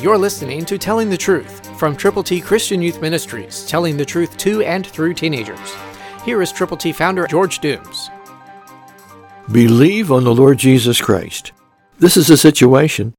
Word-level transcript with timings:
You're 0.00 0.16
listening 0.16 0.64
to 0.66 0.78
Telling 0.78 1.10
the 1.10 1.16
Truth 1.16 1.76
from 1.76 1.96
Triple 1.96 2.22
T 2.22 2.40
Christian 2.40 2.80
Youth 2.80 3.02
Ministries, 3.02 3.66
telling 3.66 3.96
the 3.96 4.04
truth 4.04 4.36
to 4.36 4.62
and 4.62 4.86
through 4.86 5.14
teenagers. 5.14 5.74
Here 6.24 6.40
is 6.40 6.52
Triple 6.52 6.76
T 6.76 6.92
founder 6.92 7.26
George 7.26 7.58
Dooms. 7.58 8.08
Believe 9.50 10.12
on 10.12 10.22
the 10.22 10.32
Lord 10.32 10.58
Jesus 10.58 11.00
Christ. 11.00 11.50
This 11.98 12.16
is 12.16 12.28
the 12.28 12.36
situation. 12.36 13.12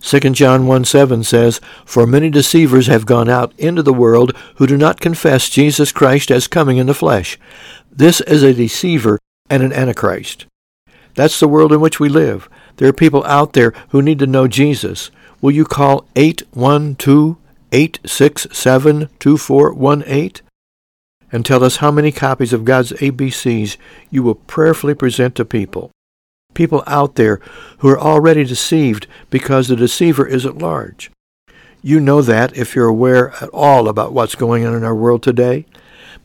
2 0.00 0.20
John 0.30 0.66
1 0.66 0.86
7 0.86 1.22
says, 1.22 1.60
For 1.84 2.06
many 2.06 2.30
deceivers 2.30 2.86
have 2.86 3.04
gone 3.04 3.28
out 3.28 3.52
into 3.58 3.82
the 3.82 3.92
world 3.92 4.34
who 4.54 4.66
do 4.66 4.78
not 4.78 5.00
confess 5.00 5.50
Jesus 5.50 5.92
Christ 5.92 6.30
as 6.30 6.48
coming 6.48 6.78
in 6.78 6.86
the 6.86 6.94
flesh. 6.94 7.38
This 7.92 8.22
is 8.22 8.42
a 8.42 8.54
deceiver 8.54 9.18
and 9.50 9.62
an 9.62 9.74
antichrist. 9.74 10.46
That's 11.12 11.38
the 11.40 11.48
world 11.48 11.74
in 11.74 11.80
which 11.82 12.00
we 12.00 12.08
live. 12.08 12.48
There 12.76 12.88
are 12.88 12.94
people 12.94 13.22
out 13.24 13.52
there 13.52 13.74
who 13.90 14.00
need 14.00 14.18
to 14.20 14.26
know 14.26 14.48
Jesus. 14.48 15.10
Will 15.40 15.50
you 15.52 15.64
call 15.64 16.06
812 16.16 17.36
867 17.72 19.08
2418 19.18 20.46
and 21.32 21.44
tell 21.44 21.62
us 21.64 21.76
how 21.76 21.90
many 21.90 22.12
copies 22.12 22.52
of 22.52 22.64
God's 22.64 22.92
ABCs 22.92 23.76
you 24.10 24.22
will 24.22 24.36
prayerfully 24.36 24.94
present 24.94 25.34
to 25.34 25.44
people? 25.44 25.90
People 26.54 26.82
out 26.86 27.16
there 27.16 27.40
who 27.78 27.88
are 27.88 27.98
already 27.98 28.44
deceived 28.44 29.06
because 29.28 29.68
the 29.68 29.76
deceiver 29.76 30.26
is 30.26 30.46
at 30.46 30.58
large. 30.58 31.10
You 31.82 32.00
know 32.00 32.22
that 32.22 32.56
if 32.56 32.74
you're 32.74 32.88
aware 32.88 33.32
at 33.42 33.50
all 33.50 33.88
about 33.88 34.12
what's 34.12 34.34
going 34.34 34.64
on 34.64 34.74
in 34.74 34.84
our 34.84 34.94
world 34.94 35.22
today. 35.22 35.66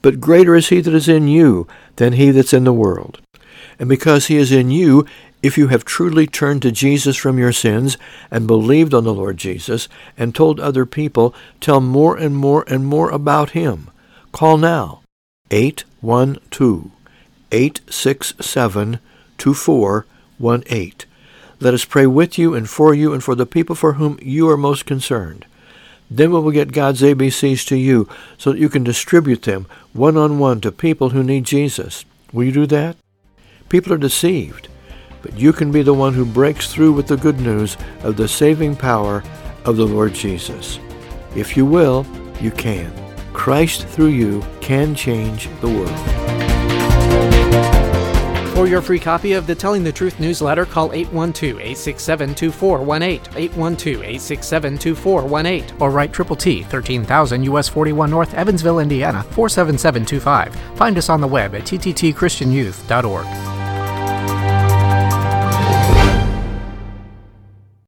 But 0.02 0.21
greater 0.21 0.55
is 0.55 0.70
he 0.70 0.82
that 0.82 0.93
is 0.93 1.09
in 1.09 1.27
you 1.27 1.68
than 1.98 2.13
he 2.13 2.32
that's 2.32 2.54
in 2.54 2.63
the 2.63 2.73
world. 2.73 3.21
And 3.81 3.90
because 3.90 4.27
he 4.27 4.38
is 4.38 4.52
in 4.52 4.70
you, 4.70 5.08
if 5.41 5.58
you 5.58 5.70
have 5.70 5.84
truly 5.84 6.27
turned 6.27 6.62
to 6.62 6.71
Jesus 6.71 7.17
from 7.17 7.40
your 7.40 7.52
sins 7.52 7.98
and 8.30 8.45
believed 8.45 8.94
on 8.94 9.05
the 9.05 9.13
Lord 9.13 9.38
Jesus 9.38 9.90
and 10.16 10.35
told 10.35 10.59
other 10.59 10.85
people, 10.85 11.34
tell 11.59 11.82
more 11.82 12.15
and 12.15 12.35
more 12.35 12.63
and 12.68 12.85
more 12.85 13.09
about 13.09 13.49
him. 13.49 13.90
Call 14.32 14.57
now 14.59 15.02
812 15.49 16.91
867 17.52 18.99
2418. 19.40 20.93
Let 21.59 21.74
us 21.74 21.85
pray 21.85 22.05
with 22.05 22.37
you 22.37 22.54
and 22.54 22.70
for 22.70 22.93
you 22.93 23.13
and 23.13 23.24
for 23.24 23.34
the 23.34 23.48
people 23.48 23.76
for 23.76 23.93
whom 23.93 24.20
you 24.21 24.48
are 24.48 24.57
most 24.57 24.85
concerned. 24.85 25.48
Then 26.07 26.32
we 26.32 26.40
will 26.40 26.52
get 26.52 26.71
God's 26.71 27.02
ABCs 27.02 27.65
to 27.70 27.76
you 27.76 28.07
so 28.37 28.52
that 28.52 28.59
you 28.59 28.70
can 28.70 28.84
distribute 28.84 29.41
them 29.41 29.65
one 29.91 30.18
on 30.18 30.37
one 30.37 30.62
to 30.62 30.71
people 30.71 31.09
who 31.09 31.24
need 31.24 31.46
Jesus. 31.46 32.05
Will 32.32 32.43
you 32.43 32.52
do 32.52 32.68
that? 32.68 32.96
People 33.72 33.94
are 33.94 33.98
deceived 33.98 34.68
but 35.22 35.38
you 35.38 35.54
can 35.54 35.72
be 35.72 35.82
the 35.82 35.94
one 35.94 36.14
who 36.14 36.26
breaks 36.26 36.74
through 36.74 36.91
with 36.94 37.08
the 37.08 37.18
good 37.18 37.40
news 37.40 37.77
of 38.04 38.18
the 38.18 38.27
saving 38.27 38.76
power 38.76 39.24
of 39.66 39.77
the 39.77 39.86
Lord 39.86 40.14
Jesus. 40.14 40.80
If 41.36 41.55
you 41.55 41.66
will, 41.66 42.05
you 42.40 42.49
can. 42.52 42.92
Christ 43.34 43.88
through 43.88 44.08
you 44.08 44.44
can 44.60 44.96
change 44.96 45.48
the 45.62 45.70
world. 45.70 45.98
For 48.54 48.68
your 48.68 48.82
free 48.82 48.99
copy 48.99 49.32
of 49.34 49.48
the 49.48 49.55
Telling 49.55 49.84
the 49.84 49.92
Truth 49.92 50.20
newsletter, 50.20 50.66
call 50.66 50.90
812-867-2418, 50.90 53.22
812-867-2418, 53.49 55.82
or 55.82 55.90
write 55.90 56.12
Triple 56.12 56.36
T, 56.36 56.64
13,000 56.64 57.44
US 57.44 57.70
41 57.70 58.12
North, 58.12 58.34
Evansville, 58.34 58.80
Indiana, 58.80 59.24
47725. 59.24 60.54
Find 60.77 60.98
us 60.98 61.08
on 61.10 61.22
the 61.22 61.27
web 61.27 61.55
at 61.55 61.64
tttchristianyouth.org. 61.64 63.51